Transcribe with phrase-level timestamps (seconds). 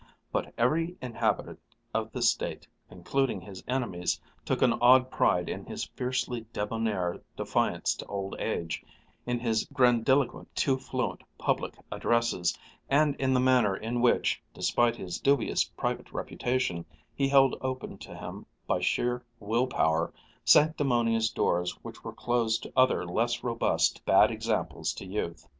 [0.31, 1.59] But every inhabitant
[1.93, 7.93] of the State, including his enemies, took an odd pride in his fiercely debonair defiance
[7.97, 8.83] to old age,
[9.27, 12.57] in his grandiloquent, too fluent public addresses,
[12.89, 16.83] and in the manner in which, despite his dubious private reputation,
[17.13, 20.11] he held open to him, by sheer will power,
[20.43, 25.47] sanctimonious doors which were closed to other less robust bad examples to youth.